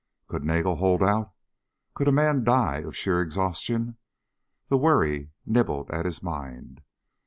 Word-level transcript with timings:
Could 0.27 0.43
Nagel 0.43 0.77
hold 0.77 1.03
out? 1.03 1.31
Could 1.93 2.07
a 2.07 2.11
man 2.11 2.43
die 2.43 2.77
of 2.77 2.97
sheer 2.97 3.21
exhaustion? 3.21 3.97
The 4.67 4.77
worry 4.79 5.29
nibbled 5.45 5.91
at 5.91 6.05
his 6.05 6.23
mind. 6.23 6.81